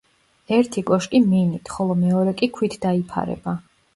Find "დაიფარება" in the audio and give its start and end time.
2.87-3.57